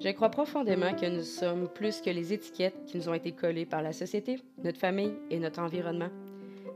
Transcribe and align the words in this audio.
Je 0.00 0.10
crois 0.10 0.30
profondément 0.30 0.94
que 0.94 1.06
nous 1.06 1.22
sommes 1.22 1.68
plus 1.68 2.00
que 2.00 2.10
les 2.10 2.32
étiquettes 2.32 2.84
qui 2.86 2.98
nous 2.98 3.08
ont 3.08 3.14
été 3.14 3.32
collées 3.32 3.64
par 3.64 3.80
la 3.80 3.92
société, 3.92 4.40
notre 4.62 4.78
famille 4.78 5.14
et 5.30 5.38
notre 5.38 5.60
environnement. 5.60 6.08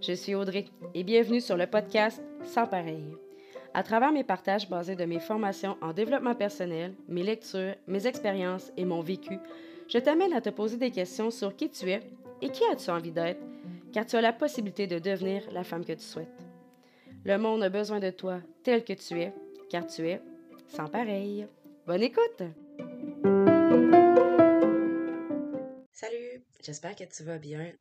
Je 0.00 0.12
suis 0.12 0.35
Audrey 0.35 0.66
et 0.95 1.04
bienvenue 1.04 1.40
sur 1.40 1.56
le 1.56 1.66
podcast 1.66 2.22
Sans 2.45 2.66
pareil. 2.66 3.04
À 3.74 3.82
travers 3.82 4.13
mes 4.13 4.24
partages 4.24 4.69
basés 4.69 4.96
de 4.96 5.04
mes 5.04 5.21
formations 5.21 5.76
en 5.83 5.92
développement 5.92 6.35
personnel, 6.35 6.94
mes 7.08 7.22
lectures, 7.22 7.74
mes 7.87 8.06
expériences 8.06 8.72
et 8.76 8.85
mon 8.85 9.01
vécu, 9.01 9.38
je 9.88 9.99
t'amène 9.99 10.33
à 10.33 10.40
te 10.40 10.51
poser 10.51 10.76
des 10.76 10.90
questions 10.90 11.31
sur 11.31 11.56
qui 11.56 11.69
tu 11.69 11.90
es 11.90 12.01
et 12.40 12.49
qui 12.49 12.62
as-tu 12.72 12.90
envie 12.90 13.12
d'être, 13.12 13.40
car 13.92 14.06
tu 14.06 14.17
as 14.17 14.21
la 14.21 14.33
possibilité 14.33 14.87
de 14.87 14.99
devenir 14.99 15.42
la 15.53 15.65
femme 15.65 15.85
que 15.85 15.92
tu 15.92 16.05
souhaites. 16.05 16.54
Le 17.27 17.38
monde 17.38 17.62
a 17.62 17.70
besoin 17.70 18.01
de 18.01 18.11
toi 18.11 18.43
tel 18.65 18.84
que 18.84 18.93
tu 18.93 19.19
es, 19.19 19.33
car 19.70 19.87
tu 19.87 20.07
es 20.07 20.21
sans 20.69 20.91
pareil. 20.91 21.48
Bonne 21.87 22.03
écoute! 22.03 22.43
Salut, 25.91 26.45
j'espère 26.62 26.95
que 26.95 27.05
tu 27.05 27.23
vas 27.23 27.39
bien. 27.39 27.73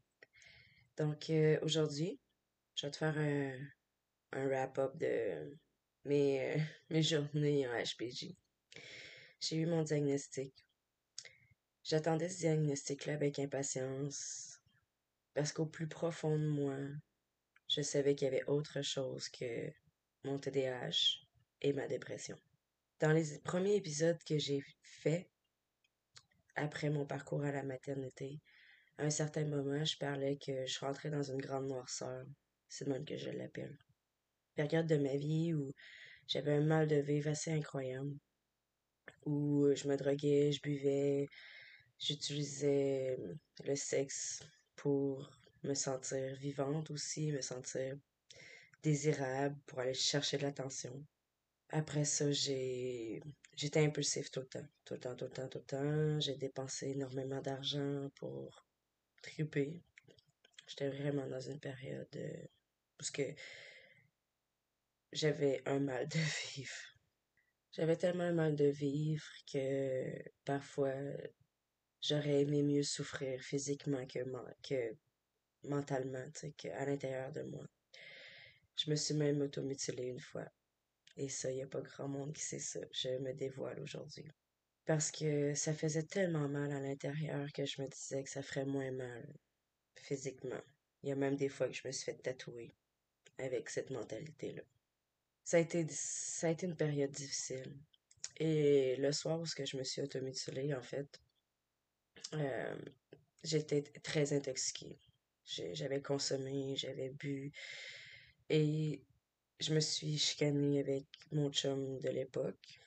Donc 0.95 1.29
euh, 1.29 1.59
aujourd'hui, 1.61 2.21
je 2.75 2.85
vais 2.85 2.91
te 2.91 2.95
faire 2.95 3.17
un, 3.17 3.51
un 4.31 4.47
wrap-up 4.47 4.95
de 4.95 5.57
mes, 6.05 6.55
euh, 6.55 6.57
mes 6.89 7.03
journées 7.03 7.67
en 7.67 7.83
HPJ. 7.83 8.37
J'ai 9.41 9.57
eu 9.57 9.65
mon 9.65 9.81
diagnostic. 9.81 10.53
J'attendais 11.83 12.29
ce 12.29 12.37
diagnostic-là 12.37 13.15
avec 13.15 13.39
impatience 13.39 14.61
parce 15.33 15.51
qu'au 15.51 15.65
plus 15.65 15.89
profond 15.89 16.39
de 16.39 16.47
moi, 16.47 16.77
je 17.75 17.81
savais 17.81 18.13
qu'il 18.13 18.25
y 18.25 18.27
avait 18.27 18.45
autre 18.45 18.83
chose 18.83 19.29
que 19.29 19.71
mon 20.23 20.37
TDAH 20.37 21.25
et 21.61 21.73
ma 21.73 21.87
dépression. 21.87 22.37
Dans 22.99 23.11
les 23.11 23.39
premiers 23.39 23.75
épisodes 23.75 24.23
que 24.27 24.37
j'ai 24.37 24.63
faits 24.83 25.27
après 26.55 26.91
mon 26.91 27.05
parcours 27.05 27.43
à 27.43 27.51
la 27.51 27.63
maternité, 27.63 28.39
à 28.99 29.05
un 29.05 29.09
certain 29.09 29.45
moment, 29.45 29.83
je 29.83 29.97
parlais 29.97 30.37
que 30.37 30.67
je 30.67 30.79
rentrais 30.81 31.09
dans 31.09 31.23
une 31.23 31.41
grande 31.41 31.67
noirceur. 31.67 32.25
C'est 32.69 32.85
le 32.85 32.93
même 32.93 33.05
que 33.05 33.17
je 33.17 33.31
l'appelle. 33.31 33.75
Période 34.53 34.85
de 34.85 34.97
ma 34.97 35.17
vie 35.17 35.55
où 35.55 35.71
j'avais 36.27 36.53
un 36.53 36.61
mal 36.61 36.87
de 36.87 36.97
vivre 36.97 37.31
assez 37.31 37.51
incroyable. 37.51 38.15
Où 39.25 39.67
je 39.73 39.87
me 39.87 39.97
droguais, 39.97 40.51
je 40.51 40.61
buvais, 40.61 41.27
j'utilisais 41.97 43.17
le 43.65 43.75
sexe 43.75 44.43
pour 44.75 45.31
me 45.63 45.73
sentir 45.73 46.35
vivante 46.35 46.91
aussi, 46.91 47.31
me 47.31 47.41
sentir 47.41 47.97
désirable, 48.81 49.57
pour 49.65 49.79
aller 49.79 49.93
chercher 49.93 50.37
de 50.37 50.43
l'attention. 50.43 51.05
Après 51.69 52.05
ça, 52.05 52.31
j'ai 52.31 53.21
j'étais 53.55 53.83
impulsif 53.83 54.29
tout 54.31 54.41
le 54.41 54.47
temps, 54.47 54.67
tout 54.85 54.93
le 54.95 54.99
temps, 54.99 55.15
tout 55.15 55.25
le 55.25 55.31
temps, 55.31 55.47
tout 55.47 55.59
le 55.59 55.63
temps. 55.65 56.19
J'ai 56.19 56.35
dépensé 56.35 56.89
énormément 56.89 57.41
d'argent 57.41 58.09
pour 58.15 58.65
triper. 59.21 59.81
J'étais 60.67 60.89
vraiment 60.89 61.27
dans 61.27 61.39
une 61.41 61.59
période 61.59 62.15
euh, 62.15 62.47
où 63.01 63.05
que 63.11 63.23
j'avais 65.11 65.61
un 65.65 65.79
mal 65.79 66.07
de 66.07 66.19
vivre. 66.55 66.97
J'avais 67.71 67.95
tellement 67.97 68.25
un 68.25 68.33
mal 68.33 68.55
de 68.55 68.65
vivre 68.65 69.25
que 69.51 70.13
parfois 70.45 70.93
j'aurais 72.01 72.41
aimé 72.41 72.61
mieux 72.61 72.83
souffrir 72.83 73.41
physiquement 73.41 74.05
que, 74.05 74.19
que 74.61 74.95
mentalement, 75.63 76.25
qu'à 76.57 76.85
l'intérieur 76.85 77.31
de 77.31 77.43
moi. 77.43 77.65
Je 78.75 78.89
me 78.89 78.95
suis 78.95 79.13
même 79.13 79.41
automutilée 79.41 80.07
une 80.07 80.19
fois. 80.19 80.47
Et 81.17 81.29
ça, 81.29 81.51
il 81.51 81.55
n'y 81.55 81.63
a 81.63 81.67
pas 81.67 81.81
grand 81.81 82.07
monde 82.07 82.33
qui 82.33 82.41
sait 82.41 82.59
ça. 82.59 82.79
Je 82.91 83.09
me 83.19 83.33
dévoile 83.33 83.79
aujourd'hui. 83.79 84.25
Parce 84.85 85.11
que 85.11 85.53
ça 85.53 85.73
faisait 85.73 86.03
tellement 86.03 86.49
mal 86.49 86.71
à 86.71 86.79
l'intérieur 86.79 87.51
que 87.53 87.65
je 87.65 87.81
me 87.81 87.87
disais 87.87 88.23
que 88.23 88.29
ça 88.29 88.41
ferait 88.41 88.65
moins 88.65 88.91
mal 88.91 89.33
physiquement. 89.95 90.61
Il 91.03 91.09
y 91.09 91.11
a 91.11 91.15
même 91.15 91.35
des 91.35 91.49
fois 91.49 91.67
que 91.67 91.73
je 91.73 91.87
me 91.87 91.91
suis 91.91 92.05
fait 92.05 92.17
tatouer 92.17 92.73
avec 93.37 93.69
cette 93.69 93.91
mentalité-là. 93.91 94.63
Ça 95.43 95.57
a 95.57 95.59
été, 95.59 95.85
ça 95.89 96.47
a 96.47 96.63
une 96.63 96.75
période 96.75 97.11
difficile. 97.11 97.77
Et 98.37 98.95
le 98.97 99.11
soir 99.11 99.39
où 99.39 99.45
je 99.45 99.77
me 99.77 99.83
suis 99.83 100.01
automutilée, 100.01 100.73
en 100.73 100.81
fait, 100.81 101.21
euh, 102.33 102.75
j'étais 103.43 103.83
très 104.01 104.33
intoxiquée. 104.33 104.97
J'avais 105.45 106.01
consommé, 106.01 106.75
j'avais 106.75 107.09
bu. 107.09 107.51
Et 108.49 109.01
je 109.59 109.73
me 109.73 109.79
suis 109.79 110.17
chicanée 110.17 110.79
avec 110.79 111.05
mon 111.31 111.51
chum 111.51 111.99
de 111.99 112.09
l'époque. 112.09 112.79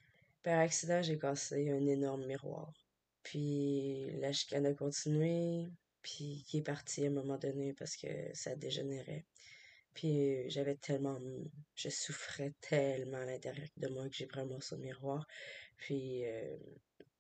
Par 0.43 0.61
accident, 0.61 1.03
j'ai 1.03 1.19
cassé 1.19 1.71
un 1.71 1.87
énorme 1.87 2.27
miroir. 2.27 2.73
Puis 3.23 4.11
la 4.21 4.33
chicane 4.33 4.67
a 4.67 4.75
continué, 4.75 5.67
puis 6.03 6.45
il 6.53 6.59
est 6.59 6.63
parti 6.63 7.05
à 7.05 7.09
un 7.09 7.11
moment 7.11 7.39
donné 7.39 7.73
parce 7.73 7.97
que 7.97 8.07
ça 8.35 8.55
dégénérait. 8.55 9.25
Puis 9.95 10.49
j'avais 10.51 10.77
tellement... 10.77 11.19
Je 11.75 11.89
souffrais 11.89 12.53
tellement 12.61 13.19
à 13.19 13.25
l'intérieur 13.25 13.67
de 13.77 13.89
moi 13.89 14.09
que 14.09 14.15
j'ai 14.15 14.27
pris 14.27 14.41
un 14.41 14.45
morceau 14.47 14.77
de 14.77 14.83
miroir. 14.83 15.27
Puis 15.77 16.25
euh, 16.27 16.57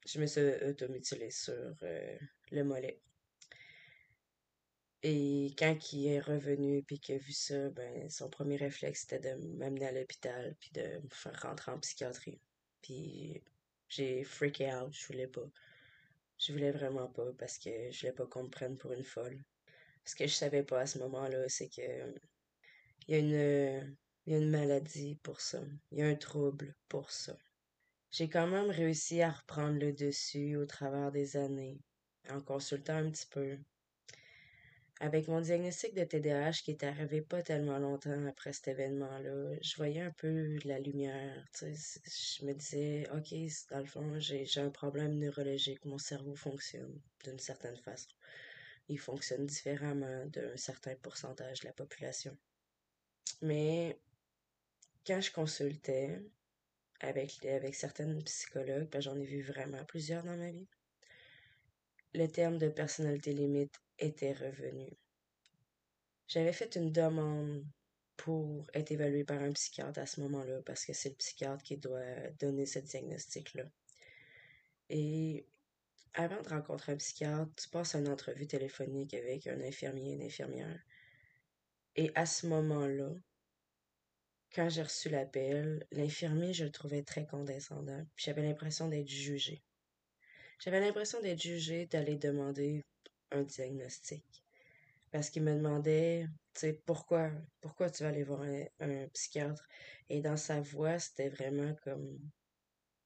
je 0.06 0.20
me 0.20 0.26
suis 0.26 0.42
automutilée 0.64 1.30
sur 1.30 1.74
euh, 1.82 2.18
le 2.52 2.62
mollet. 2.62 3.00
Et 5.02 5.54
quand 5.58 5.92
il 5.92 6.08
est 6.08 6.20
revenu 6.20 6.82
puis 6.82 6.98
qu'il 6.98 7.16
a 7.16 7.18
vu 7.18 7.32
ça, 7.32 7.70
ben 7.70 8.08
son 8.10 8.28
premier 8.30 8.56
réflexe 8.56 9.02
c'était 9.02 9.36
de 9.36 9.56
m'amener 9.56 9.86
à 9.86 9.92
l'hôpital 9.92 10.56
puis 10.60 10.70
de 10.72 11.00
me 11.02 11.08
faire 11.10 11.40
rentrer 11.42 11.72
en 11.72 11.78
psychiatrie. 11.80 12.40
Puis 12.82 13.42
j'ai 13.88 14.24
freaké 14.24 14.72
out, 14.74 14.92
je 14.92 15.06
voulais 15.06 15.28
pas. 15.28 15.48
Je 16.38 16.52
voulais 16.52 16.72
vraiment 16.72 17.08
pas 17.08 17.32
parce 17.38 17.58
que 17.58 17.90
je 17.90 18.00
voulais 18.00 18.12
pas 18.12 18.26
qu'on 18.26 18.44
me 18.44 18.50
prenne 18.50 18.76
pour 18.76 18.92
une 18.92 19.04
folle. 19.04 19.42
Ce 20.04 20.14
que 20.14 20.26
je 20.26 20.34
savais 20.34 20.62
pas 20.62 20.80
à 20.80 20.86
ce 20.86 20.98
moment-là, 20.98 21.48
c'est 21.48 21.68
que 21.68 22.14
il 23.08 23.16
y 23.16 23.96
il 24.26 24.32
y 24.32 24.34
a 24.34 24.38
une 24.38 24.50
maladie 24.50 25.14
pour 25.22 25.40
ça. 25.40 25.62
Il 25.92 25.98
y 25.98 26.02
a 26.02 26.08
un 26.08 26.16
trouble 26.16 26.74
pour 26.88 27.10
ça. 27.12 27.36
J'ai 28.10 28.28
quand 28.28 28.46
même 28.48 28.70
réussi 28.70 29.22
à 29.22 29.30
reprendre 29.30 29.78
le 29.78 29.92
dessus 29.92 30.56
au 30.56 30.66
travers 30.66 31.12
des 31.12 31.36
années, 31.36 31.78
en 32.28 32.40
consultant 32.40 32.96
un 32.96 33.10
petit 33.10 33.26
peu, 33.26 33.58
avec 35.00 35.28
mon 35.28 35.40
diagnostic 35.40 35.94
de 35.94 36.04
TDAH 36.04 36.62
qui 36.64 36.70
est 36.70 36.84
arrivé 36.84 37.20
pas 37.20 37.42
tellement 37.42 37.78
longtemps 37.78 38.26
après 38.26 38.52
cet 38.52 38.68
événement-là, 38.68 39.56
je 39.60 39.76
voyais 39.76 40.00
un 40.00 40.12
peu 40.12 40.58
la 40.64 40.78
lumière. 40.78 41.46
Je 41.60 42.44
me 42.44 42.54
disais, 42.54 43.06
OK, 43.12 43.34
dans 43.70 43.80
le 43.80 43.84
fond, 43.84 44.18
j'ai 44.18 44.46
un 44.56 44.70
problème 44.70 45.18
neurologique. 45.18 45.84
Mon 45.84 45.98
cerveau 45.98 46.34
fonctionne 46.34 46.98
d'une 47.24 47.38
certaine 47.38 47.76
façon. 47.76 48.08
Il 48.88 48.98
fonctionne 48.98 49.46
différemment 49.46 50.26
d'un 50.26 50.56
certain 50.56 50.94
pourcentage 50.96 51.60
de 51.60 51.66
la 51.66 51.72
population. 51.72 52.36
Mais 53.42 53.98
quand 55.06 55.20
je 55.20 55.30
consultais 55.30 56.22
avec, 57.00 57.44
avec 57.44 57.74
certaines 57.74 58.22
psychologues, 58.22 58.88
ben, 58.90 59.02
j'en 59.02 59.18
ai 59.18 59.26
vu 59.26 59.42
vraiment 59.42 59.84
plusieurs 59.84 60.22
dans 60.22 60.36
ma 60.36 60.50
vie, 60.50 60.68
le 62.14 62.28
terme 62.28 62.56
de 62.56 62.68
personnalité 62.68 63.34
limite 63.34 63.78
était 63.98 64.32
revenu. 64.32 64.96
J'avais 66.28 66.52
fait 66.52 66.74
une 66.76 66.92
demande 66.92 67.64
pour 68.16 68.66
être 68.74 68.90
évaluée 68.90 69.24
par 69.24 69.42
un 69.42 69.52
psychiatre 69.52 70.00
à 70.00 70.06
ce 70.06 70.20
moment-là, 70.22 70.62
parce 70.62 70.84
que 70.84 70.92
c'est 70.92 71.10
le 71.10 71.14
psychiatre 71.16 71.62
qui 71.62 71.76
doit 71.76 72.30
donner 72.40 72.66
ce 72.66 72.78
diagnostic-là. 72.78 73.64
Et 74.88 75.46
avant 76.14 76.40
de 76.40 76.48
rencontrer 76.48 76.92
un 76.92 76.96
psychiatre, 76.96 77.52
tu 77.56 77.68
passes 77.68 77.94
une 77.94 78.08
entrevue 78.08 78.46
téléphonique 78.46 79.14
avec 79.14 79.46
un 79.46 79.60
infirmier 79.60 80.12
et 80.12 80.14
une 80.14 80.22
infirmière. 80.22 80.80
Et 81.94 82.10
à 82.14 82.26
ce 82.26 82.46
moment-là, 82.46 83.10
quand 84.54 84.68
j'ai 84.70 84.82
reçu 84.82 85.10
l'appel, 85.10 85.86
l'infirmier, 85.92 86.54
je 86.54 86.64
le 86.64 86.72
trouvais 86.72 87.02
très 87.02 87.26
condescendant. 87.26 88.06
J'avais 88.16 88.42
l'impression 88.42 88.88
d'être 88.88 89.08
jugée. 89.08 89.62
J'avais 90.58 90.80
l'impression 90.80 91.20
d'être 91.20 91.40
jugée 91.40 91.86
d'aller 91.86 92.16
demander 92.16 92.82
un 93.30 93.42
diagnostic. 93.42 94.44
Parce 95.10 95.30
qu'il 95.30 95.42
me 95.42 95.54
demandait, 95.54 96.26
tu 96.54 96.60
sais, 96.60 96.72
pourquoi, 96.84 97.30
pourquoi 97.60 97.90
tu 97.90 98.02
vas 98.02 98.10
aller 98.10 98.24
voir 98.24 98.42
un, 98.80 99.08
psychiatre? 99.08 99.66
Et 100.08 100.20
dans 100.20 100.36
sa 100.36 100.60
voix, 100.60 100.98
c'était 100.98 101.28
vraiment 101.28 101.74
comme, 101.82 102.18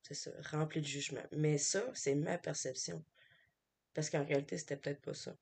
c'est 0.02 0.14
ça, 0.14 0.30
rempli 0.50 0.80
de 0.80 0.86
jugement. 0.86 1.22
Mais 1.32 1.58
ça, 1.58 1.84
c'est 1.94 2.14
ma 2.14 2.38
perception. 2.38 3.04
Parce 3.94 4.10
qu'en 4.10 4.24
réalité, 4.24 4.58
c'était 4.58 4.76
peut-être 4.76 5.02
pas 5.02 5.14
ça. 5.14 5.36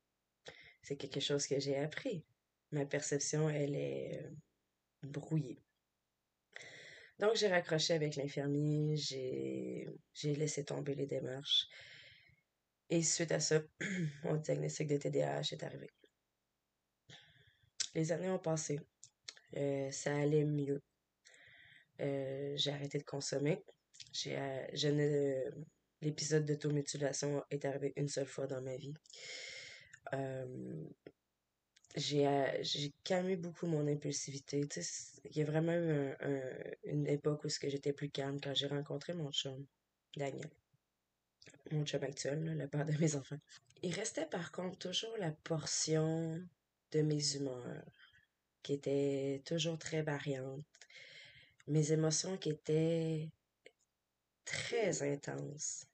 C'est 0.83 0.97
quelque 0.97 1.21
chose 1.21 1.47
que 1.47 1.59
j'ai 1.61 1.77
appris. 1.77 2.25
Ma 2.73 2.85
perception, 2.85 3.49
elle 3.49 3.75
est 3.75 4.23
euh, 4.23 4.31
brouillée. 5.03 5.63
Donc, 7.19 7.35
j'ai 7.35 7.49
raccroché 7.49 7.95
avec 7.95 8.15
l'infirmier, 8.17 8.97
j'ai 8.97 10.35
laissé 10.35 10.65
tomber 10.65 10.95
les 10.95 11.07
démarches. 11.07 11.67
Et 12.91 13.03
suite 13.03 13.33
à 13.33 13.41
ça, 13.41 13.63
mon 14.25 14.37
diagnostic 14.37 14.89
de 14.89 14.97
TDAH 14.99 15.53
est 15.53 15.63
arrivé. 15.63 15.89
Les 17.95 18.13
années 18.13 18.31
ont 18.31 18.39
passé. 18.39 18.81
Euh, 19.57 19.91
ça 19.91 20.17
allait 20.17 20.45
mieux. 20.45 20.81
euh, 22.01 22.55
j'ai 22.57 22.71
arrêté 22.73 22.99
de 22.99 23.05
consommer. 23.05 23.63
J'ai, 24.13 24.37
euh, 24.39 25.51
l'épisode 26.01 26.45
d'automutilation 26.45 27.45
est 27.51 27.65
arrivé 27.65 27.93
une 27.97 28.09
seule 28.09 28.27
fois 28.27 28.47
dans 28.47 28.63
ma 28.63 28.77
vie. 28.77 28.95
j'ai, 31.97 32.27
j'ai 32.63 32.93
calmé 33.05 33.37
beaucoup 33.37 33.67
mon 33.67 33.87
impulsivité. 33.87 34.67
Il 35.25 35.37
y 35.37 35.43
a 35.43 35.45
vraiment 35.45 35.73
eu 35.73 36.15
une 36.85 37.07
époque 37.07 37.45
où 37.45 37.49
j'étais 37.49 37.93
plus 37.93 38.11
calme 38.11 38.41
quand 38.41 38.55
j'ai 38.55 38.67
rencontré 38.69 39.13
mon 39.15 39.31
chum, 39.33 39.67
Daniel. 40.17 40.49
Mon 41.71 41.85
chum 41.85 42.03
actuel, 42.03 42.45
le 42.45 42.69
père 42.69 42.85
de 42.85 42.93
mes 42.99 43.17
enfants. 43.17 43.39
Il 43.83 43.95
restait 43.95 44.27
par 44.27 44.53
contre 44.53 44.79
toujours 44.79 45.17
la 45.19 45.31
portion 45.31 46.41
de 46.93 47.03
mes 47.03 47.37
humeurs 47.37 47.85
qui 48.63 48.73
était 48.75 49.43
toujours 49.45 49.79
très 49.79 50.03
variante. 50.03 50.65
Mes 51.67 51.93
émotions 51.93 52.37
qui 52.37 52.51
étaient 52.51 53.31
très 54.45 55.03
intenses. 55.03 55.87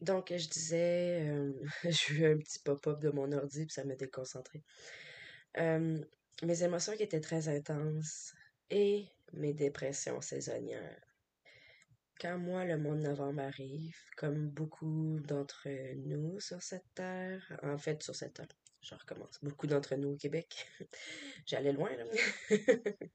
Donc, 0.00 0.32
je 0.36 0.48
disais, 0.48 1.28
euh, 1.28 1.52
j'ai 1.84 2.14
eu 2.14 2.26
un 2.32 2.38
petit 2.38 2.58
pop-up 2.60 3.00
de 3.00 3.10
mon 3.10 3.32
ordi, 3.32 3.66
puis 3.66 3.74
ça 3.74 3.84
m'a 3.84 3.96
déconcentré. 3.96 4.62
Euh, 5.58 5.98
mes 6.42 6.62
émotions 6.62 6.96
qui 6.96 7.02
étaient 7.02 7.20
très 7.20 7.48
intenses 7.48 8.34
et 8.70 9.06
mes 9.32 9.54
dépressions 9.54 10.20
saisonnières. 10.20 11.07
Quand 12.20 12.38
moi, 12.38 12.64
le 12.64 12.78
mois 12.78 12.96
de 12.96 13.02
novembre 13.02 13.42
arrive, 13.42 13.96
comme 14.16 14.48
beaucoup 14.48 15.20
d'entre 15.20 15.68
nous 15.94 16.40
sur 16.40 16.62
cette 16.62 16.86
terre, 16.94 17.58
en 17.62 17.78
fait, 17.78 18.02
sur 18.02 18.14
cette 18.14 18.34
terre, 18.34 18.46
je 18.82 18.94
recommence, 18.94 19.38
beaucoup 19.42 19.66
d'entre 19.66 19.94
nous 19.96 20.10
au 20.10 20.16
Québec, 20.16 20.66
j'allais 21.46 21.72
loin, 21.72 21.90
là. 21.96 22.04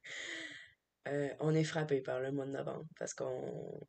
Euh, 1.10 1.28
on 1.42 1.54
est 1.54 1.66
frappé 1.66 2.00
par 2.00 2.22
le 2.22 2.32
mois 2.32 2.46
de 2.46 2.52
novembre 2.52 2.88
parce 2.98 3.14
qu'on 3.14 3.86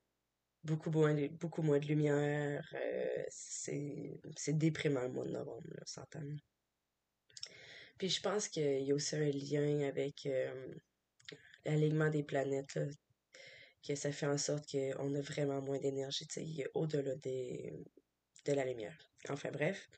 beaucoup 0.64 0.90
moins, 0.90 1.14
beaucoup 1.28 1.62
moins 1.62 1.78
de 1.78 1.86
lumière. 1.86 2.66
Euh, 2.74 3.24
c'est, 3.28 4.18
déprimant 4.48 5.02
le 5.02 5.10
mois 5.10 5.24
de 5.24 5.30
novembre, 5.30 5.68
là. 5.76 6.20
Puis 7.98 8.08
je 8.08 8.20
pense 8.20 8.48
qu'il 8.48 8.82
y 8.82 8.90
a 8.90 8.94
aussi 8.94 9.14
un 9.14 9.30
lien 9.30 9.86
avec 9.86 10.26
euh, 10.26 10.74
l'alignement 11.64 12.10
des 12.10 12.24
planètes, 12.24 12.80
que 13.86 13.94
ça 13.94 14.12
fait 14.12 14.26
en 14.26 14.38
sorte 14.38 14.70
qu'on 14.70 15.14
a 15.14 15.20
vraiment 15.20 15.60
moins 15.60 15.78
d'énergie, 15.78 16.26
au-delà 16.74 17.14
des, 17.16 17.84
de 18.44 18.52
la 18.52 18.64
lumière. 18.64 18.96
Enfin 19.28 19.50
bref, 19.50 19.90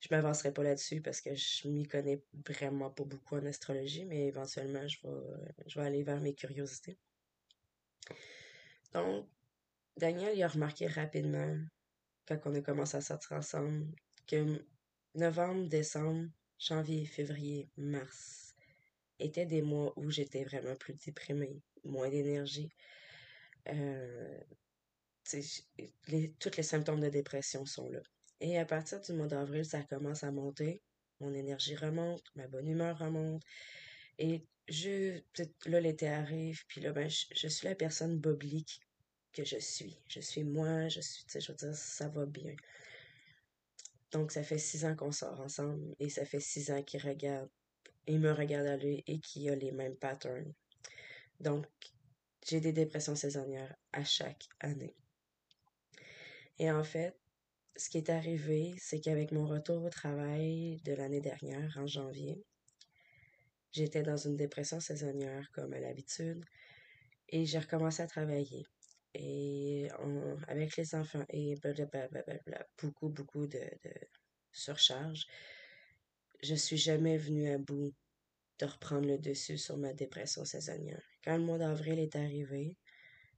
je 0.00 0.08
m'avancerai 0.10 0.52
pas 0.52 0.62
là-dessus 0.62 1.00
parce 1.00 1.20
que 1.20 1.34
je 1.34 1.68
m'y 1.68 1.86
connais 1.86 2.22
vraiment 2.46 2.90
pas 2.90 3.04
beaucoup 3.04 3.36
en 3.36 3.46
astrologie, 3.46 4.04
mais 4.04 4.26
éventuellement, 4.26 4.86
je 4.86 4.98
vais, 5.02 5.14
je 5.66 5.80
vais 5.80 5.86
aller 5.86 6.02
vers 6.02 6.20
mes 6.20 6.34
curiosités. 6.34 6.98
Donc, 8.92 9.26
Daniel, 9.96 10.36
il 10.36 10.42
a 10.42 10.48
remarqué 10.48 10.86
rapidement, 10.86 11.56
quand 12.26 12.38
on 12.44 12.54
a 12.54 12.60
commencé 12.60 12.96
à 12.96 13.00
sortir 13.00 13.36
ensemble, 13.36 13.86
que 14.26 14.64
novembre, 15.14 15.68
décembre, 15.68 16.28
janvier, 16.58 17.04
février, 17.06 17.68
mars 17.76 18.54
étaient 19.18 19.46
des 19.46 19.62
mois 19.62 19.92
où 19.96 20.10
j'étais 20.10 20.44
vraiment 20.44 20.76
plus 20.76 20.94
déprimée, 20.94 21.62
moins 21.84 22.08
d'énergie. 22.08 22.70
Euh, 23.68 24.40
tous 26.38 26.56
les 26.56 26.62
symptômes 26.62 27.00
de 27.00 27.08
dépression 27.08 27.64
sont 27.64 27.88
là. 27.88 28.00
Et 28.40 28.58
à 28.58 28.64
partir 28.64 29.00
du 29.00 29.12
mois 29.12 29.26
d'avril, 29.26 29.64
ça 29.64 29.82
commence 29.82 30.22
à 30.22 30.30
monter. 30.30 30.82
Mon 31.20 31.32
énergie 31.32 31.76
remonte, 31.76 32.24
ma 32.34 32.46
bonne 32.46 32.68
humeur 32.68 32.98
remonte. 32.98 33.42
Et 34.18 34.44
je, 34.68 35.20
là, 35.66 35.80
l'été 35.80 36.08
arrive, 36.08 36.64
puis 36.66 36.80
là, 36.80 36.92
ben, 36.92 37.08
je, 37.08 37.48
suis 37.48 37.66
la 37.66 37.74
personne 37.74 38.18
boblique 38.18 38.80
que 39.32 39.44
je 39.44 39.58
suis. 39.58 39.98
Je 40.08 40.20
suis 40.20 40.44
moi, 40.44 40.88
je 40.88 41.00
suis, 41.00 41.24
tu 41.24 41.32
sais, 41.32 41.40
je 41.40 41.52
veux 41.52 41.56
dire, 41.56 41.74
ça 41.74 42.08
va 42.08 42.26
bien. 42.26 42.54
Donc, 44.12 44.30
ça 44.30 44.42
fait 44.42 44.58
six 44.58 44.84
ans 44.84 44.94
qu'on 44.94 45.12
sort 45.12 45.40
ensemble 45.40 45.94
et 45.98 46.08
ça 46.08 46.24
fait 46.24 46.40
six 46.40 46.70
ans 46.70 46.82
qu'il 46.82 47.00
regarde, 47.00 47.48
il 48.06 48.20
me 48.20 48.32
regarde 48.32 48.66
à 48.66 48.76
lui 48.76 49.02
et 49.06 49.18
qu'il 49.18 49.48
a 49.50 49.56
les 49.56 49.72
mêmes 49.72 49.96
patterns. 49.96 50.52
Donc, 51.40 51.66
j'ai 52.44 52.60
des 52.60 52.72
dépressions 52.72 53.16
saisonnières 53.16 53.74
à 53.92 54.04
chaque 54.04 54.48
année. 54.60 54.94
Et 56.58 56.70
en 56.70 56.84
fait, 56.84 57.18
ce 57.76 57.90
qui 57.90 57.98
est 57.98 58.10
arrivé, 58.10 58.74
c'est 58.78 59.00
qu'avec 59.00 59.32
mon 59.32 59.46
retour 59.46 59.82
au 59.82 59.90
travail 59.90 60.80
de 60.84 60.92
l'année 60.92 61.20
dernière, 61.20 61.76
en 61.76 61.86
janvier, 61.86 62.44
j'étais 63.72 64.02
dans 64.02 64.16
une 64.16 64.36
dépression 64.36 64.78
saisonnière 64.78 65.50
comme 65.52 65.72
à 65.72 65.80
l'habitude 65.80 66.44
et 67.28 67.46
j'ai 67.46 67.58
recommencé 67.58 68.02
à 68.02 68.06
travailler 68.06 68.66
et 69.14 69.88
avec 70.48 70.76
les 70.76 70.94
enfants 70.94 71.24
et 71.28 71.56
blablabla, 71.56 72.66
beaucoup, 72.80 73.08
beaucoup 73.08 73.46
de, 73.46 73.58
de 73.58 73.92
surcharge, 74.52 75.26
je 76.42 76.54
suis 76.54 76.76
jamais 76.76 77.16
venue 77.16 77.48
à 77.50 77.58
bout 77.58 77.94
de 78.58 78.66
reprendre 78.66 79.06
le 79.06 79.18
dessus 79.18 79.58
sur 79.58 79.76
ma 79.76 79.92
dépression 79.92 80.44
saisonnière. 80.44 81.02
Quand 81.24 81.36
le 81.36 81.42
mois 81.42 81.58
d'avril 81.58 81.98
est 81.98 82.16
arrivé, 82.16 82.76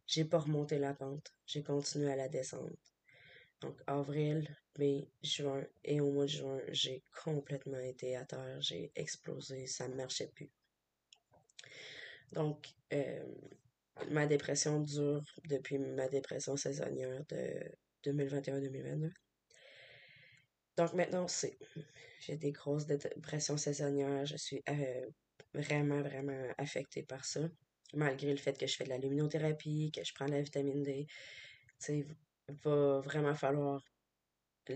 j'ai 0.07 0.25
pas 0.25 0.39
remonté 0.39 0.79
la 0.79 0.95
pente, 0.95 1.35
j'ai 1.47 1.63
continué 1.63 2.11
à 2.11 2.17
la 2.17 2.29
descendre. 2.29 2.77
Donc 3.61 3.81
avril, 3.87 4.55
mai, 4.79 5.09
juin 5.23 5.65
et 5.85 6.01
au 6.01 6.11
mois 6.11 6.27
de 6.27 6.31
juin, 6.31 6.61
j'ai 6.69 7.03
complètement 7.25 7.81
été 7.81 8.17
à 8.17 8.25
terre, 8.25 8.61
j'ai 8.61 8.93
explosé, 8.95 9.67
ça 9.67 9.89
ne 9.89 9.95
marchait 9.95 10.29
plus. 10.29 10.51
Donc, 12.33 12.69
euh, 12.93 13.25
ma 14.11 14.27
dépression 14.27 14.81
dure 14.81 15.25
depuis 15.49 15.79
ma 15.79 16.09
dépression 16.09 16.57
saisonnière 16.57 17.25
de 17.29 17.65
2021-2022. 18.05 19.13
Donc 20.77 20.93
maintenant, 20.95 21.29
c'est 21.29 21.59
j'ai 22.21 22.37
des 22.37 22.53
grosses 22.53 22.87
dépressions 22.87 23.57
saisonnières. 23.57 24.27
Je 24.27 24.37
suis 24.37 24.63
euh, 24.69 25.07
vraiment, 25.55 26.03
vraiment 26.03 26.53
affectée 26.59 27.03
par 27.03 27.25
ça. 27.25 27.41
Malgré 27.95 28.31
le 28.31 28.37
fait 28.37 28.59
que 28.59 28.67
je 28.67 28.77
fais 28.77 28.85
de 28.85 28.91
la 28.91 28.99
luminothérapie, 28.99 29.93
que 29.93 30.05
je 30.05 30.13
prends 30.13 30.27
de 30.27 30.33
la 30.33 30.43
vitamine 30.43 30.83
D. 30.83 31.07
Tu 31.81 32.07
va 32.65 33.01
vraiment 33.01 33.35
falloir 33.35 33.83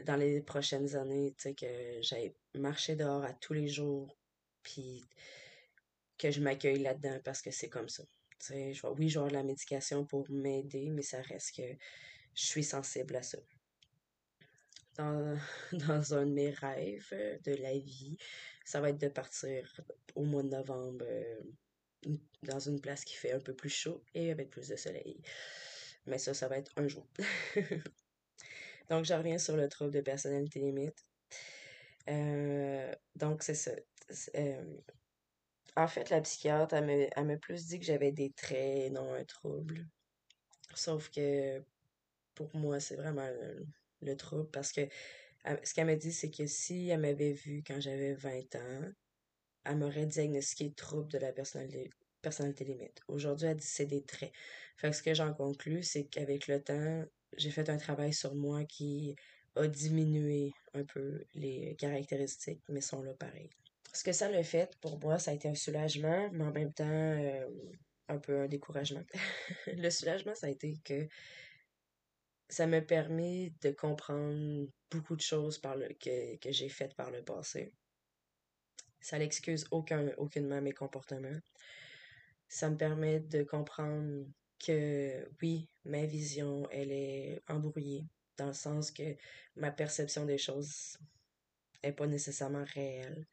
dans 0.07 0.17
les 0.17 0.41
prochaines 0.41 0.95
années, 0.97 1.35
que 1.37 2.01
j'aille 2.01 2.35
marcher 2.55 2.95
dehors 2.95 3.25
à 3.25 3.33
tous 3.33 3.53
les 3.53 3.69
jours, 3.69 4.17
puis 4.63 5.03
que 6.19 6.31
je 6.31 6.41
m'accueille 6.41 6.79
là-dedans 6.81 7.19
parce 7.25 7.43
que 7.43 7.51
c'est 7.51 7.69
comme 7.69 7.89
ça 7.89 8.05
oui, 8.49 9.09
je 9.09 9.19
vais 9.21 9.29
de 9.29 9.35
la 9.35 9.43
médication 9.43 10.05
pour 10.05 10.29
m'aider, 10.31 10.91
mais 10.91 11.03
ça 11.03 11.21
reste 11.23 11.57
que 11.57 11.77
je 12.35 12.47
suis 12.47 12.65
sensible 12.65 13.17
à 13.17 13.23
ça. 13.23 13.39
Dans, 15.73 16.15
un 16.15 16.27
de 16.27 16.33
mes 16.33 16.51
rêves 16.51 17.41
de 17.45 17.55
la 17.55 17.73
vie, 17.79 18.17
ça 18.65 18.81
va 18.81 18.91
être 18.91 19.01
de 19.01 19.09
partir 19.09 19.81
au 20.15 20.25
mois 20.25 20.43
de 20.43 20.49
novembre 20.49 21.05
euh, 21.09 21.41
dans 22.43 22.59
une 22.59 22.81
place 22.81 23.05
qui 23.05 23.17
fait 23.17 23.33
un 23.33 23.41
peu 23.41 23.55
plus 23.55 23.71
chaud 23.71 24.05
et 24.15 24.31
avec 24.31 24.51
plus 24.51 24.69
de 24.69 24.77
soleil. 24.77 25.21
Mais 26.07 26.19
ça, 26.19 26.35
ça 26.35 26.49
va 26.49 26.59
être 26.59 26.73
un 26.77 26.89
jour. 26.89 27.07
donc, 28.91 29.05
je 29.05 29.15
reviens 29.15 29.39
sur 29.39 29.57
le 29.57 29.69
trouble 29.69 29.93
de 29.93 30.01
personnalité 30.01 30.61
limite. 30.61 31.07
Euh, 32.09 32.93
donc, 33.17 33.43
c'est 33.43 33.55
ça. 33.55 33.73
Euh, 34.35 34.77
en 35.77 35.87
fait, 35.87 36.11
la 36.11 36.21
psychiatre, 36.21 36.75
elle 36.75 37.27
m'a 37.27 37.37
plus 37.37 37.67
dit 37.67 37.79
que 37.79 37.87
j'avais 37.87 38.13
des 38.13 38.33
traits, 38.33 38.93
non 38.93 39.15
un 39.15 39.25
trouble. 39.25 39.87
Sauf 40.75 41.11
que 41.11 41.63
pour 42.35 42.55
moi, 42.55 42.81
c'est 42.81 42.97
vraiment 42.97 43.29
le, 44.03 44.17
trouble 44.17 44.49
parce 44.51 44.73
que 44.73 44.83
ce 45.65 45.75
qu'elle 45.75 45.87
m'a 45.87 45.97
dit, 45.97 46.13
c'est 46.13 46.31
que 46.31 46.47
si 46.47 46.89
elle 46.89 47.01
m'avait 47.01 47.33
vu 47.33 47.63
quand 47.67 47.81
j'avais 47.81 48.15
20 48.15 48.57
ans, 48.57 48.93
elle 49.65 49.77
m'aurait 49.77 50.07
diagnostiqué 50.07 50.73
trouble 50.73 51.11
de 51.11 51.19
la 51.19 51.33
personnalité, 51.33 51.91
personnalité 52.23 52.65
limite. 52.65 53.01
Aujourd'hui, 53.09 53.49
elle 53.49 53.57
dit 53.57 53.67
c'est 53.67 53.87
des 53.87 54.03
traits. 54.03 54.33
Fait 54.77 54.91
que 54.91 54.97
ce 54.97 55.03
que 55.03 55.15
j'en 55.15 55.35
conclus, 55.35 55.83
c'est 55.83 56.05
qu'avec 56.05 56.47
le 56.47 56.63
temps, 56.63 57.05
j'ai 57.37 57.51
fait 57.51 57.69
un 57.69 57.77
travail 57.77 58.13
sur 58.13 58.35
moi 58.35 58.65
qui 58.65 59.17
a 59.57 59.67
diminué 59.67 60.53
un 60.75 60.85
peu 60.85 61.25
les 61.35 61.77
caractéristiques, 61.77 62.63
mais 62.69 62.81
sont 62.81 63.03
là 63.03 63.15
pareil 63.15 63.51
ce 63.93 64.05
que 64.05 64.13
ça 64.13 64.31
l'a 64.31 64.43
fait 64.43 64.77
pour 64.81 64.99
moi, 65.01 65.19
ça 65.19 65.31
a 65.31 65.35
été 65.35 65.49
un 65.49 65.55
soulagement, 65.55 66.31
mais 66.33 66.45
en 66.45 66.53
même 66.53 66.73
temps, 66.73 66.85
euh, 66.87 67.47
un 68.09 68.19
peu 68.19 68.41
un 68.43 68.49
découragement. 68.49 69.03
le 69.67 69.91
soulagement, 69.91 70.35
ça 70.35 70.47
a 70.47 70.51
été 70.51 70.79
que 70.85 71.09
ça 72.51 72.67
m'a 72.67 72.81
permis 72.81 73.55
de 73.63 73.71
comprendre 73.71 74.69
beaucoup 74.91 75.17
de 75.17 75.21
choses 75.21 75.59
par 75.59 75.77
le, 75.77 75.89
que, 75.95 76.37
que 76.37 76.51
j'ai 76.51 76.69
faites 76.69 76.95
par 76.95 77.11
le 77.11 77.23
passé. 77.23 77.73
Ça 79.01 79.19
n'excuse 79.19 79.67
aucun, 79.71 80.09
aucunement 80.19 80.61
mes 80.61 80.73
comportements. 80.73 81.41
Ça 82.49 82.69
me 82.69 82.77
permet 82.77 83.21
de 83.21 83.45
comprendre 83.45 84.27
que 84.59 85.29
oui, 85.41 85.69
ma 85.85 86.05
vision, 86.05 86.69
elle 86.71 86.93
est 86.93 87.41
embrouillée, 87.49 88.05
dans 88.37 88.49
le 88.49 88.53
sens 88.53 88.91
que 88.91 89.17
ma 89.57 89.71
perception 89.71 90.27
des 90.27 90.37
choses 90.37 90.99
n'est 91.83 91.93
pas 91.93 92.07
nécessairement 92.07 92.65
réelle 92.75 93.27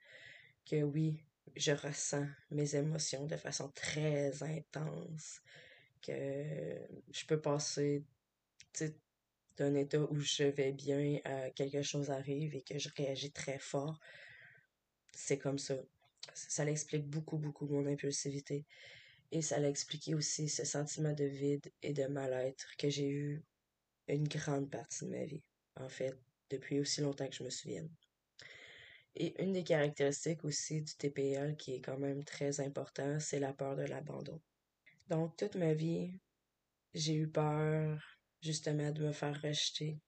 que 0.66 0.84
oui, 0.84 1.26
je 1.56 1.72
ressens 1.72 2.28
mes 2.52 2.76
émotions 2.76 3.26
de 3.26 3.38
façon 3.38 3.72
très 3.72 4.44
intense, 4.44 5.42
que 6.02 6.14
je 7.12 7.26
peux 7.26 7.42
passer 7.42 8.04
d'un 9.58 9.74
état 9.76 10.00
où 10.00 10.20
je 10.20 10.44
vais 10.44 10.72
bien 10.72 11.20
à 11.24 11.50
quelque 11.52 11.82
chose 11.82 12.10
arrive 12.10 12.56
et 12.56 12.62
que 12.62 12.78
je 12.78 12.90
réagis 12.96 13.32
très 13.32 13.60
fort. 13.60 14.00
C'est 15.12 15.38
comme 15.38 15.58
ça. 15.58 15.76
Ça 16.34 16.66
l'explique 16.66 17.08
beaucoup, 17.08 17.38
beaucoup 17.38 17.68
mon 17.68 17.86
impulsivité. 17.88 18.66
Et 19.32 19.42
ça 19.42 19.60
l'a 19.60 19.70
expliqué 19.70 20.16
aussi 20.16 20.48
ce 20.48 20.64
sentiment 20.64 21.14
de 21.14 21.26
vide 21.26 21.72
et 21.82 21.94
de 21.94 22.06
mal-être 22.06 22.76
que 22.78 22.90
j'ai 22.90 23.10
eu 23.10 23.44
une 24.08 24.28
grande 24.28 24.70
partie 24.70 25.06
de 25.06 25.10
ma 25.10 25.26
vie, 25.26 25.44
en 25.76 25.90
fait, 25.90 26.18
depuis 26.50 26.80
aussi 26.80 27.02
longtemps 27.02 27.28
que 27.28 27.36
je 27.36 27.44
me 27.44 27.50
souvienne. 27.50 27.90
Et 29.16 29.42
une 29.44 29.52
des 29.52 29.64
caractéristiques 29.64 30.46
aussi 30.46 30.82
du 30.82 30.94
TPL 30.96 31.58
qui 31.58 31.74
est 31.74 31.82
quand 31.82 31.98
même 31.98 32.24
très 32.24 32.62
important, 32.62 33.20
c'est 33.20 33.40
la 33.40 33.52
peur 33.52 33.76
de 33.76 33.84
l'abandon. 33.84 34.40
Donc, 35.10 35.36
toute 35.36 35.56
ma 35.56 35.74
vie, 35.74 36.20
j'ai 36.94 37.16
eu 37.16 37.28
peur 37.28 38.17
justement 38.42 38.92
de 38.92 39.06
me 39.06 39.12
faire 39.12 39.40
rejeter, 39.42 40.00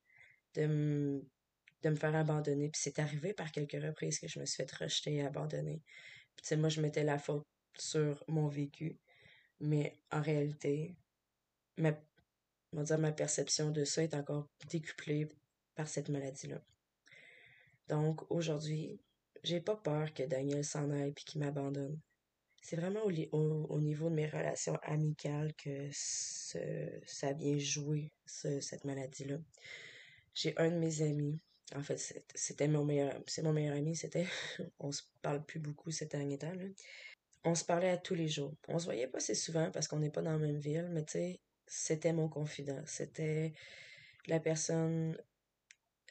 de 0.55 0.65
me, 0.65 1.95
faire 1.95 2.15
abandonner. 2.15 2.69
Puis 2.69 2.81
c'est 2.83 3.00
arrivé 3.00 3.33
par 3.33 3.51
quelques 3.51 3.81
reprises 3.81 4.19
que 4.19 4.27
je 4.27 4.39
me 4.39 4.45
suis 4.45 4.57
fait 4.57 4.75
rejeter 4.75 5.15
et 5.15 5.25
abandonner. 5.25 5.81
Puis 6.36 6.45
tu 6.45 6.55
moi, 6.57 6.69
je 6.69 6.81
mettais 6.81 7.03
la 7.03 7.17
faute 7.17 7.45
sur 7.77 8.24
mon 8.27 8.48
vécu. 8.48 8.98
Mais 9.59 9.98
en 10.12 10.21
réalité, 10.21 10.95
ma, 11.77 11.93
on 12.74 12.98
ma 12.98 13.12
perception 13.12 13.71
de 13.71 13.83
ça 13.83 14.03
est 14.03 14.13
encore 14.13 14.48
décuplée 14.69 15.27
par 15.75 15.88
cette 15.88 16.09
maladie-là. 16.09 16.62
Donc 17.88 18.29
aujourd'hui, 18.31 19.01
j'ai 19.43 19.62
pas 19.62 19.75
peur 19.75 20.13
que 20.13 20.24
Daniel 20.24 20.63
s'en 20.63 20.91
aille 20.91 21.09
et 21.09 21.13
qu'il 21.13 21.41
m'abandonne. 21.41 22.00
C'est 22.61 22.75
vraiment 22.75 23.01
au, 23.03 23.37
au, 23.69 23.79
niveau 23.79 24.09
de 24.09 24.15
mes 24.15 24.27
relations 24.27 24.77
amicales 24.83 25.53
que 25.55 25.89
ça 25.91 27.33
vient 27.33 27.57
jouer, 27.57 28.11
cette 28.25 28.83
maladie-là. 28.85 29.37
J'ai 30.33 30.57
un 30.57 30.69
de 30.69 30.77
mes 30.77 31.01
amis, 31.01 31.39
en 31.75 31.81
fait, 31.81 32.23
c'était 32.35 32.67
mon 32.67 32.85
meilleur, 32.85 33.21
c'est 33.27 33.41
mon 33.41 33.53
meilleur 33.53 33.75
ami, 33.75 33.95
c'était, 33.95 34.27
on 34.79 34.91
se 34.91 35.03
parle 35.21 35.43
plus 35.45 35.59
beaucoup 35.59 35.91
ces 35.91 36.05
derniers 36.05 36.37
temps, 36.37 36.53
là 36.53 36.65
on 37.43 37.55
se 37.55 37.63
parlait 37.63 37.89
à 37.89 37.97
tous 37.97 38.15
les 38.15 38.27
jours. 38.27 38.53
On 38.67 38.79
se 38.79 38.85
voyait 38.85 39.07
pas 39.07 39.17
assez 39.19 39.35
souvent 39.35 39.71
parce 39.71 39.87
qu'on 39.87 39.99
n'est 39.99 40.09
pas 40.09 40.21
dans 40.21 40.31
la 40.31 40.37
même 40.37 40.59
ville, 40.59 40.89
mais 40.91 41.03
tu 41.05 41.13
sais, 41.13 41.39
c'était 41.67 42.13
mon 42.13 42.29
confident. 42.29 42.81
C'était 42.85 43.53
la 44.27 44.39
personne 44.39 45.17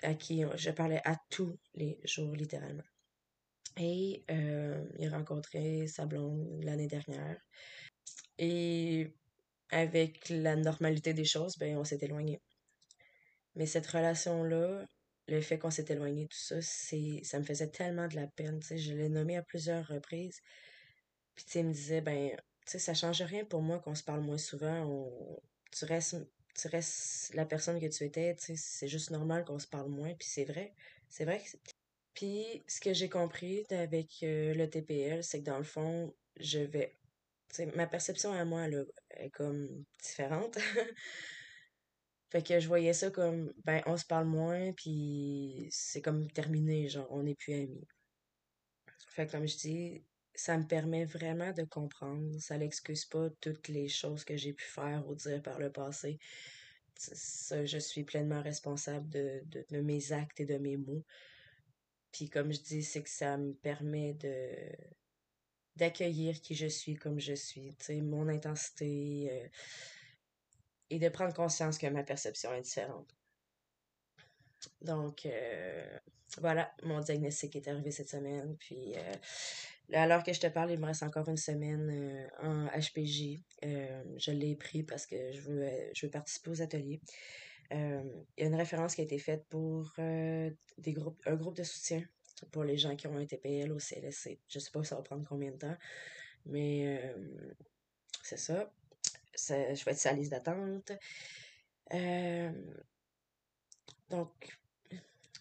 à 0.02 0.14
qui 0.14 0.44
je 0.56 0.70
parlais 0.70 1.02
à 1.04 1.16
tous 1.30 1.58
les 1.74 1.98
jours, 2.04 2.34
littéralement. 2.34 2.84
Et 3.76 4.24
euh, 4.30 4.84
il 4.98 5.08
a 5.08 5.16
rencontré 5.16 5.86
sa 5.86 6.06
blonde 6.06 6.62
l'année 6.64 6.86
dernière. 6.88 7.38
Et 8.38 9.12
avec 9.70 10.28
la 10.30 10.56
normalité 10.56 11.12
des 11.14 11.24
choses, 11.24 11.56
ben, 11.58 11.76
on 11.76 11.84
s'est 11.84 11.98
éloigné. 12.02 12.40
Mais 13.54 13.66
cette 13.66 13.86
relation-là, 13.86 14.86
le 15.28 15.40
fait 15.40 15.58
qu'on 15.58 15.70
s'est 15.70 15.86
éloigné, 15.88 16.26
tout 16.26 16.38
ça, 16.38 16.60
c'est, 16.62 17.20
ça 17.24 17.38
me 17.38 17.44
faisait 17.44 17.70
tellement 17.70 18.08
de 18.08 18.16
la 18.16 18.26
peine. 18.26 18.60
Je 18.62 18.94
l'ai 18.94 19.08
nommé 19.08 19.36
à 19.36 19.42
plusieurs 19.42 19.86
reprises. 19.86 20.40
Puis, 21.34 21.44
il 21.56 21.66
me 21.66 21.72
disait, 21.72 22.00
ben, 22.00 22.30
tu 22.66 22.78
ça 22.78 22.94
change 22.94 23.22
rien 23.22 23.44
pour 23.44 23.62
moi 23.62 23.78
qu'on 23.78 23.94
se 23.94 24.02
parle 24.02 24.20
moins 24.20 24.38
souvent. 24.38 25.10
Tu 25.72 25.84
restes 25.84 26.16
tu 26.58 26.68
restes 26.68 27.34
la 27.34 27.46
personne 27.46 27.80
que 27.80 27.86
tu 27.86 28.04
étais, 28.04 28.34
c'est 28.38 28.88
juste 28.88 29.10
normal 29.10 29.44
qu'on 29.44 29.58
se 29.60 29.66
parle 29.66 29.88
moins, 29.90 30.12
puis 30.14 30.28
c'est 30.28 30.44
vrai. 30.44 30.74
C'est 31.08 31.24
vrai 31.24 31.38
que 31.38 31.44
Puis, 32.18 32.64
ce 32.66 32.80
que 32.80 32.92
j'ai 32.92 33.08
compris 33.08 33.64
avec 33.70 34.24
euh, 34.24 34.52
le 34.52 34.68
TPL, 34.68 35.22
c'est 35.22 35.38
que 35.38 35.44
dans 35.44 35.58
le 35.58 35.62
fond, 35.62 36.12
je 36.40 36.58
vais. 36.58 36.98
Tu 37.48 37.54
sais, 37.54 37.66
ma 37.76 37.86
perception 37.86 38.32
à 38.32 38.44
moi, 38.44 38.66
est 39.10 39.30
comme 39.30 39.84
différente. 40.02 40.58
fait 42.30 42.44
que 42.44 42.58
je 42.58 42.66
voyais 42.66 42.92
ça 42.92 43.12
comme, 43.12 43.54
ben, 43.64 43.82
on 43.86 43.96
se 43.96 44.04
parle 44.04 44.26
moins, 44.26 44.72
puis 44.72 45.68
c'est 45.70 46.02
comme 46.02 46.28
terminé, 46.32 46.88
genre, 46.88 47.06
on 47.10 47.22
n'est 47.22 47.36
plus 47.36 47.54
amis. 47.54 47.86
Fait 49.10 49.26
que, 49.26 49.30
comme 49.30 49.46
je 49.46 49.56
dis, 49.56 50.04
ça 50.34 50.58
me 50.58 50.66
permet 50.66 51.04
vraiment 51.04 51.52
de 51.52 51.62
comprendre. 51.62 52.36
Ça 52.40 52.58
n'excuse 52.58 53.04
pas 53.04 53.30
toutes 53.40 53.68
les 53.68 53.88
choses 53.88 54.24
que 54.24 54.36
j'ai 54.36 54.54
pu 54.54 54.64
faire 54.64 55.04
ou 55.06 55.14
dire 55.14 55.40
par 55.40 55.60
le 55.60 55.70
passé. 55.70 56.18
je 56.98 57.78
suis 57.78 58.02
pleinement 58.02 58.42
responsable 58.42 59.08
de, 59.08 59.44
de, 59.70 59.80
mes 59.80 60.10
actes 60.10 60.40
et 60.40 60.46
de 60.46 60.58
mes 60.58 60.76
mots. 60.76 61.04
Puis 62.12 62.28
comme 62.28 62.52
je 62.52 62.60
dis, 62.60 62.82
c'est 62.82 63.02
que 63.02 63.10
ça 63.10 63.36
me 63.36 63.52
permet 63.54 64.14
de 64.14 64.48
d'accueillir 65.78 66.40
qui 66.40 66.54
je 66.54 66.66
suis 66.66 66.96
comme 66.96 67.20
je 67.20 67.34
suis, 67.34 67.76
mon 68.02 68.28
intensité, 68.28 69.28
euh, 69.30 69.48
et 70.90 70.98
de 70.98 71.08
prendre 71.08 71.32
conscience 71.32 71.78
que 71.78 71.86
ma 71.86 72.02
perception 72.02 72.52
est 72.52 72.62
différente. 72.62 73.14
Donc, 74.82 75.24
euh, 75.24 75.98
voilà, 76.38 76.74
mon 76.82 77.00
diagnostic 77.00 77.54
est 77.54 77.68
arrivé 77.68 77.92
cette 77.92 78.08
semaine. 78.08 78.56
Puis, 78.58 78.94
euh, 78.96 79.12
alors 79.92 80.24
que 80.24 80.32
je 80.32 80.40
te 80.40 80.48
parle, 80.48 80.72
il 80.72 80.80
me 80.80 80.86
reste 80.86 81.04
encore 81.04 81.28
une 81.28 81.36
semaine 81.36 82.28
en 82.42 82.66
HPJ. 82.66 83.40
Je 83.62 84.30
l'ai 84.32 84.56
pris 84.56 84.82
parce 84.82 85.06
que 85.06 85.32
je 85.32 85.40
veux, 85.40 85.70
je 85.94 86.06
veux 86.06 86.10
participer 86.10 86.50
aux 86.50 86.60
ateliers. 86.60 87.00
Il 87.70 88.24
y 88.38 88.42
a 88.42 88.46
une 88.46 88.54
référence 88.54 88.94
qui 88.94 89.00
a 89.00 89.04
été 89.04 89.18
faite 89.18 89.46
pour 89.48 89.92
des 89.96 90.92
groupes, 90.92 91.20
un 91.26 91.34
groupe 91.36 91.56
de 91.56 91.62
soutien 91.62 92.02
pour 92.50 92.64
les 92.64 92.78
gens 92.78 92.96
qui 92.96 93.06
ont 93.06 93.16
un 93.16 93.26
TPL 93.26 93.72
au 93.72 93.78
CLSC. 93.78 94.38
Je 94.48 94.58
ne 94.58 94.60
sais 94.62 94.70
pas 94.70 94.82
si 94.82 94.88
ça 94.88 94.96
va 94.96 95.02
prendre 95.02 95.26
combien 95.28 95.50
de 95.50 95.56
temps, 95.56 95.76
mais 96.46 97.14
c'est 98.22 98.38
ça. 98.38 98.72
Je 99.34 99.84
vais 99.84 99.92
être 99.92 99.98
sa 99.98 100.12
liste 100.12 100.30
d'attente. 100.30 100.92
donc, 104.08 104.58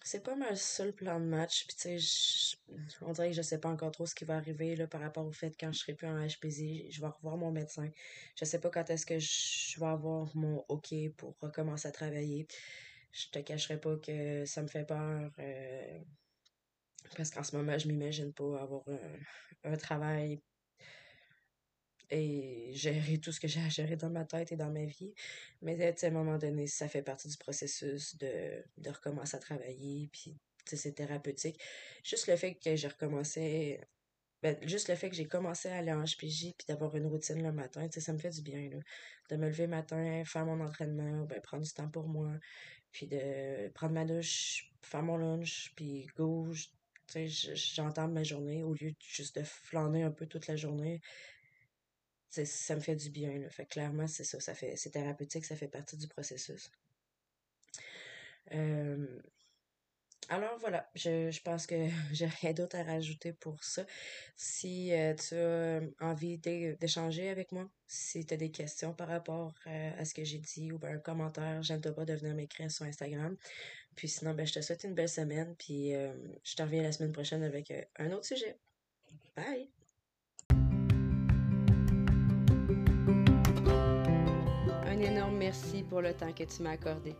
c'est 0.08 0.20
pas 0.22 0.34
mal 0.34 0.56
ça 0.56 0.86
le 0.86 0.92
plan 0.92 1.20
de 1.20 1.26
match. 1.26 1.66
Puis, 1.66 1.76
tu 1.76 2.00
sais, 2.00 2.56
on 3.02 3.12
dirait 3.12 3.28
que 3.28 3.36
je 3.36 3.42
sais 3.42 3.58
pas 3.58 3.68
encore 3.68 3.90
trop 3.90 4.06
ce 4.06 4.14
qui 4.14 4.24
va 4.24 4.36
arriver 4.36 4.74
là, 4.74 4.86
par 4.86 5.02
rapport 5.02 5.26
au 5.26 5.32
fait 5.32 5.54
quand 5.58 5.70
je 5.72 5.80
serai 5.80 5.94
plus 5.94 6.06
en 6.06 6.26
HPZ, 6.26 6.90
je 6.90 7.00
vais 7.00 7.08
revoir 7.08 7.36
mon 7.36 7.52
médecin. 7.52 7.90
Je 8.34 8.44
sais 8.46 8.58
pas 8.58 8.70
quand 8.70 8.88
est-ce 8.88 9.04
que 9.04 9.18
je 9.18 9.78
vais 9.78 9.86
avoir 9.86 10.34
mon 10.34 10.64
OK 10.68 10.94
pour 11.16 11.36
recommencer 11.40 11.88
à 11.88 11.92
travailler. 11.92 12.46
Je 13.12 13.28
te 13.28 13.38
cacherai 13.40 13.78
pas 13.78 13.96
que 13.96 14.46
ça 14.46 14.62
me 14.62 14.68
fait 14.68 14.86
peur. 14.86 15.30
Euh, 15.38 15.98
parce 17.16 17.30
qu'en 17.30 17.42
ce 17.42 17.56
moment, 17.56 17.76
je 17.78 17.88
m'imagine 17.88 18.32
pas 18.32 18.62
avoir 18.62 18.84
un 19.64 19.76
travail 19.76 20.40
et 22.10 22.70
gérer 22.72 23.18
tout 23.18 23.32
ce 23.32 23.40
que 23.40 23.48
j'ai 23.48 23.60
à 23.60 23.68
gérer 23.68 23.96
dans 23.96 24.10
ma 24.10 24.24
tête 24.24 24.52
et 24.52 24.56
dans 24.56 24.70
ma 24.70 24.84
vie. 24.84 25.14
Mais 25.62 25.80
à 25.82 26.06
un 26.06 26.10
moment 26.10 26.38
donné, 26.38 26.66
ça 26.66 26.88
fait 26.88 27.02
partie 27.02 27.28
du 27.28 27.36
processus 27.36 28.16
de, 28.18 28.62
de 28.78 28.90
recommencer 28.90 29.36
à 29.36 29.40
travailler, 29.40 30.08
puis 30.12 30.36
c'est 30.64 30.92
thérapeutique. 30.92 31.60
Juste 32.04 32.26
le 32.26 32.36
fait 32.36 32.54
que 32.54 32.76
j'ai 32.76 32.88
recommencé, 32.88 33.80
ben, 34.42 34.56
juste 34.62 34.88
le 34.88 34.94
fait 34.94 35.10
que 35.10 35.16
j'ai 35.16 35.26
commencé 35.26 35.68
à 35.68 35.78
aller 35.78 35.92
en 35.92 36.04
HPJ, 36.04 36.54
puis 36.56 36.66
d'avoir 36.68 36.94
une 36.96 37.06
routine 37.06 37.42
le 37.42 37.52
matin, 37.52 37.88
ça 37.90 38.12
me 38.12 38.18
fait 38.18 38.30
du 38.30 38.42
bien, 38.42 38.68
là. 38.70 38.78
De 39.30 39.36
me 39.36 39.48
lever 39.48 39.64
le 39.64 39.70
matin, 39.70 40.22
faire 40.24 40.46
mon 40.46 40.60
entraînement, 40.60 41.24
ben, 41.24 41.40
prendre 41.40 41.64
du 41.64 41.72
temps 41.72 41.88
pour 41.88 42.08
moi, 42.08 42.32
puis 42.92 43.06
de 43.06 43.68
prendre 43.70 43.94
ma 43.94 44.04
douche, 44.04 44.70
faire 44.82 45.02
mon 45.02 45.16
lunch, 45.16 45.72
puis 45.76 46.06
go, 46.16 46.48
j'entends 47.14 48.08
ma 48.08 48.22
journée 48.22 48.62
au 48.62 48.74
lieu 48.74 48.92
juste 49.00 49.38
de 49.38 49.44
flâner 49.44 50.02
un 50.02 50.10
peu 50.10 50.26
toute 50.26 50.46
la 50.46 50.56
journée 50.56 51.00
ça 52.30 52.74
me 52.74 52.80
fait 52.80 52.96
du 52.96 53.10
bien. 53.10 53.38
Là. 53.38 53.50
Fait 53.50 53.66
clairement, 53.66 54.06
c'est 54.06 54.24
ça, 54.24 54.40
ça 54.40 54.54
fait, 54.54 54.76
c'est 54.76 54.90
thérapeutique, 54.90 55.44
ça 55.44 55.56
fait 55.56 55.68
partie 55.68 55.96
du 55.96 56.08
processus. 56.08 56.70
alors 60.30 60.58
voilà, 60.58 60.90
je, 60.94 61.30
je 61.30 61.40
pense 61.42 61.66
que 61.66 61.74
j'ai 62.12 62.26
rien 62.26 62.52
d'autre 62.52 62.76
à 62.76 62.82
rajouter 62.82 63.32
pour 63.32 63.62
ça. 63.64 63.84
Si 64.36 64.92
euh, 64.92 65.14
tu 65.14 65.34
as 65.36 65.80
envie 66.04 66.38
d'échanger 66.38 67.28
avec 67.30 67.52
moi, 67.52 67.68
si 67.86 68.26
tu 68.26 68.34
as 68.34 68.36
des 68.36 68.50
questions 68.50 68.92
par 68.92 69.08
rapport 69.08 69.54
euh, 69.66 69.90
à 69.98 70.04
ce 70.04 70.14
que 70.14 70.24
j'ai 70.24 70.38
dit 70.38 70.70
ou 70.72 70.78
ben, 70.78 70.96
un 70.96 70.98
commentaire, 70.98 71.62
j'aime 71.62 71.80
pas 71.80 72.04
de 72.04 72.14
venir 72.14 72.34
m'écrire 72.34 72.70
sur 72.70 72.84
Instagram. 72.84 73.36
Puis 73.96 74.08
sinon, 74.08 74.34
ben, 74.34 74.46
je 74.46 74.52
te 74.52 74.60
souhaite 74.60 74.84
une 74.84 74.94
belle 74.94 75.08
semaine. 75.08 75.54
Puis 75.58 75.92
je 75.92 76.54
te 76.56 76.62
reviens 76.62 76.82
la 76.82 76.92
semaine 76.92 77.12
prochaine 77.12 77.42
avec 77.42 77.70
euh, 77.70 77.82
un 77.96 78.12
autre 78.12 78.26
sujet. 78.26 78.58
Bye! 79.36 79.77
Un 84.98 85.02
énorme 85.02 85.36
merci 85.36 85.84
pour 85.84 86.00
le 86.00 86.12
temps 86.12 86.32
que 86.32 86.42
tu 86.42 86.62
m'as 86.62 86.72
accordé. 86.72 87.14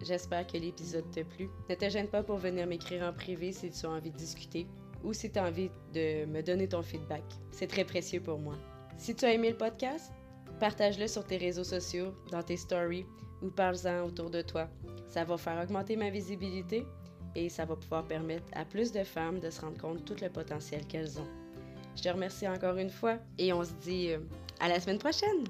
J'espère 0.00 0.46
que 0.46 0.56
l'épisode 0.56 1.04
t'a 1.10 1.22
plu. 1.22 1.50
Ne 1.68 1.74
te 1.74 1.90
gêne 1.90 2.08
pas 2.08 2.22
pour 2.22 2.38
venir 2.38 2.66
m'écrire 2.66 3.02
en 3.02 3.12
privé 3.12 3.52
si 3.52 3.70
tu 3.70 3.84
as 3.84 3.90
envie 3.90 4.10
de 4.10 4.16
discuter 4.16 4.66
ou 5.04 5.12
si 5.12 5.30
tu 5.30 5.38
as 5.38 5.44
envie 5.44 5.70
de 5.92 6.24
me 6.24 6.40
donner 6.40 6.66
ton 6.66 6.82
feedback. 6.82 7.22
C'est 7.50 7.66
très 7.66 7.84
précieux 7.84 8.20
pour 8.20 8.38
moi. 8.38 8.54
Si 8.96 9.14
tu 9.14 9.26
as 9.26 9.34
aimé 9.34 9.50
le 9.50 9.56
podcast, 9.56 10.12
partage-le 10.60 11.06
sur 11.06 11.26
tes 11.26 11.36
réseaux 11.36 11.64
sociaux, 11.64 12.14
dans 12.30 12.42
tes 12.42 12.56
stories 12.56 13.04
ou 13.42 13.50
parle-en 13.50 14.06
autour 14.06 14.30
de 14.30 14.40
toi. 14.40 14.68
Ça 15.06 15.24
va 15.24 15.36
faire 15.36 15.62
augmenter 15.62 15.96
ma 15.96 16.08
visibilité 16.08 16.86
et 17.34 17.50
ça 17.50 17.66
va 17.66 17.76
pouvoir 17.76 18.06
permettre 18.06 18.46
à 18.54 18.64
plus 18.64 18.92
de 18.92 19.04
femmes 19.04 19.40
de 19.40 19.50
se 19.50 19.60
rendre 19.60 19.78
compte 19.78 19.98
de 19.98 20.02
tout 20.14 20.22
le 20.22 20.30
potentiel 20.30 20.86
qu'elles 20.86 21.18
ont. 21.18 21.28
Je 21.96 22.02
te 22.02 22.08
remercie 22.08 22.48
encore 22.48 22.78
une 22.78 22.90
fois 22.90 23.18
et 23.36 23.52
on 23.52 23.62
se 23.62 23.72
dit 23.82 24.10
euh, 24.10 24.20
à 24.58 24.68
la 24.68 24.80
semaine 24.80 24.98
prochaine. 24.98 25.44